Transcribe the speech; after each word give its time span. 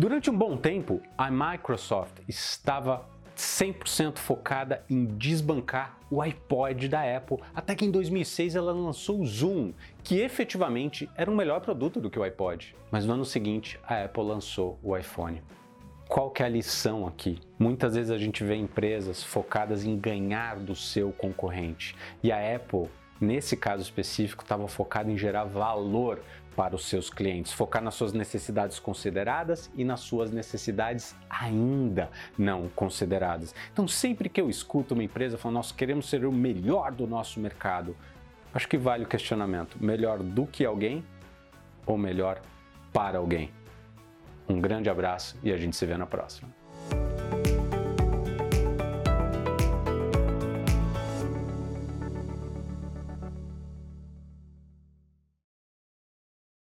Durante 0.00 0.30
um 0.30 0.38
bom 0.38 0.56
tempo, 0.56 1.02
a 1.18 1.30
Microsoft 1.30 2.22
estava 2.26 3.06
100% 3.36 4.16
focada 4.16 4.82
em 4.88 5.04
desbancar 5.04 5.98
o 6.10 6.22
iPod 6.22 6.88
da 6.88 7.02
Apple, 7.18 7.36
até 7.54 7.74
que 7.74 7.84
em 7.84 7.90
2006 7.90 8.56
ela 8.56 8.72
lançou 8.72 9.20
o 9.20 9.26
Zoom, 9.26 9.74
que 10.02 10.18
efetivamente 10.18 11.06
era 11.14 11.30
um 11.30 11.36
melhor 11.36 11.60
produto 11.60 12.00
do 12.00 12.08
que 12.08 12.18
o 12.18 12.22
iPod. 12.22 12.74
Mas 12.90 13.04
no 13.04 13.12
ano 13.12 13.26
seguinte, 13.26 13.78
a 13.86 14.04
Apple 14.04 14.22
lançou 14.22 14.78
o 14.82 14.96
iPhone. 14.96 15.42
Qual 16.08 16.30
que 16.30 16.42
é 16.42 16.46
a 16.46 16.48
lição 16.48 17.06
aqui? 17.06 17.38
Muitas 17.58 17.94
vezes 17.94 18.10
a 18.10 18.16
gente 18.16 18.42
vê 18.42 18.54
empresas 18.54 19.22
focadas 19.22 19.84
em 19.84 19.98
ganhar 19.98 20.58
do 20.60 20.74
seu 20.74 21.12
concorrente, 21.12 21.94
e 22.22 22.32
a 22.32 22.56
Apple 22.56 22.88
nesse 23.20 23.56
caso 23.56 23.82
específico, 23.82 24.42
estava 24.42 24.66
focada 24.66 25.10
em 25.10 25.18
gerar 25.18 25.44
valor 25.44 26.22
para 26.56 26.74
os 26.74 26.86
seus 26.86 27.08
clientes, 27.08 27.52
focar 27.52 27.82
nas 27.82 27.94
suas 27.94 28.12
necessidades 28.12 28.78
consideradas 28.78 29.70
e 29.76 29.84
nas 29.84 30.00
suas 30.00 30.30
necessidades 30.30 31.14
ainda 31.28 32.10
não 32.36 32.68
consideradas. 32.68 33.54
Então, 33.72 33.86
sempre 33.86 34.28
que 34.28 34.40
eu 34.40 34.50
escuto 34.50 34.94
uma 34.94 35.04
empresa 35.04 35.38
falando, 35.38 35.56
nós 35.56 35.72
queremos 35.72 36.08
ser 36.08 36.24
o 36.24 36.32
melhor 36.32 36.92
do 36.92 37.06
nosso 37.06 37.40
mercado, 37.40 37.96
acho 38.52 38.68
que 38.68 38.76
vale 38.76 39.04
o 39.04 39.08
questionamento: 39.08 39.76
melhor 39.80 40.18
do 40.18 40.46
que 40.46 40.64
alguém 40.64 41.04
ou 41.86 41.96
melhor 41.96 42.40
para 42.92 43.18
alguém? 43.18 43.50
Um 44.48 44.60
grande 44.60 44.90
abraço 44.90 45.38
e 45.42 45.52
a 45.52 45.56
gente 45.56 45.76
se 45.76 45.86
vê 45.86 45.96
na 45.96 46.06
próxima. 46.06 46.59